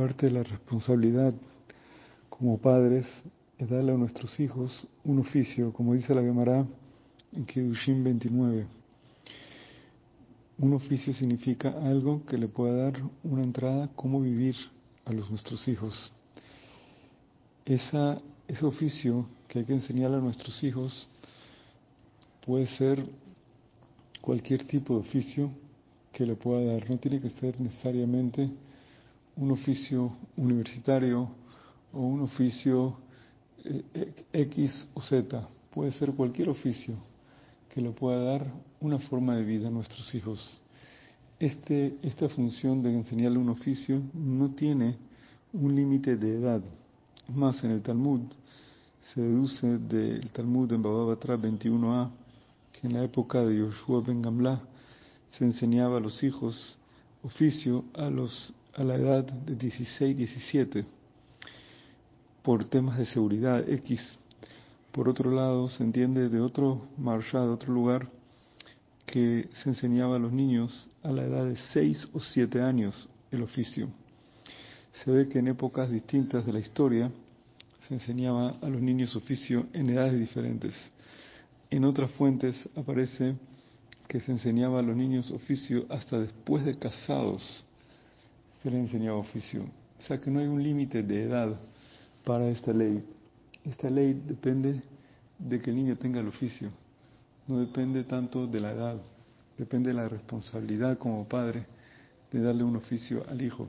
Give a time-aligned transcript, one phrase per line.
[0.00, 1.34] parte de la responsabilidad
[2.30, 3.04] como padres
[3.58, 6.66] es darle a nuestros hijos un oficio, como dice la Gemara
[7.32, 8.66] en Kedushim 29.
[10.56, 14.56] Un oficio significa algo que le pueda dar una entrada, cómo vivir
[15.04, 16.10] a los nuestros hijos.
[17.66, 21.10] Esa, ese oficio que hay que enseñar a nuestros hijos
[22.46, 23.04] puede ser
[24.22, 25.50] cualquier tipo de oficio
[26.10, 26.88] que le pueda dar.
[26.88, 28.50] No tiene que ser necesariamente
[29.36, 31.28] un oficio universitario
[31.92, 32.96] o un oficio
[33.64, 35.48] eh, X o Z.
[35.72, 36.94] Puede ser cualquier oficio
[37.68, 40.60] que le pueda dar una forma de vida a nuestros hijos.
[41.38, 44.96] Este, esta función de enseñarle un oficio no tiene
[45.52, 46.62] un límite de edad.
[47.28, 48.20] Más, en el Talmud
[49.14, 52.10] se deduce del Talmud en Bababatra 21a
[52.72, 54.60] que en la época de Yoshua ben Gamla
[55.32, 56.76] se enseñaba a los hijos
[57.22, 60.84] oficio a, los, a la edad de 16, 17
[62.42, 64.18] por temas de seguridad X
[64.92, 68.08] por otro lado, se entiende de otro marshal, de otro lugar,
[69.06, 73.42] que se enseñaba a los niños a la edad de 6 o 7 años el
[73.42, 73.88] oficio.
[75.04, 77.10] Se ve que en épocas distintas de la historia
[77.86, 80.92] se enseñaba a los niños oficio en edades diferentes.
[81.70, 83.36] En otras fuentes aparece
[84.08, 87.64] que se enseñaba a los niños oficio hasta después de casados
[88.62, 89.64] se les enseñaba oficio.
[89.98, 91.58] O sea que no hay un límite de edad
[92.24, 93.02] para esta ley.
[93.64, 94.82] Esta ley depende
[95.38, 96.70] de que el niño tenga el oficio,
[97.46, 99.00] no depende tanto de la edad,
[99.56, 101.66] depende de la responsabilidad como padre
[102.30, 103.68] de darle un oficio al hijo.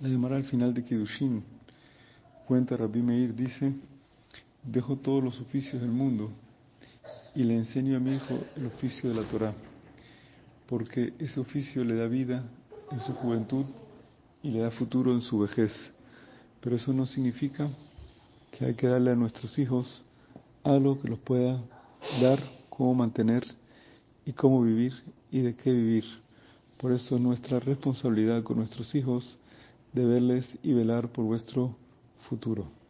[0.00, 1.42] La llamará al final de Kidushin,
[2.46, 3.72] cuenta Rabbi Meir, dice,
[4.62, 6.30] dejo todos los oficios del mundo
[7.34, 9.54] y le enseño a mi hijo el oficio de la Torah,
[10.68, 12.44] porque ese oficio le da vida
[12.92, 13.64] en su juventud
[14.42, 15.72] y le da futuro en su vejez.
[16.60, 17.70] Pero eso no significa
[18.50, 20.02] que hay que darle a nuestros hijos
[20.62, 21.60] algo que los pueda
[22.20, 22.38] dar,
[22.68, 23.44] cómo mantener
[24.24, 24.92] y cómo vivir
[25.30, 26.04] y de qué vivir.
[26.80, 29.36] Por eso nuestra responsabilidad con nuestros hijos
[29.92, 31.76] de verles y velar por vuestro
[32.28, 32.81] futuro.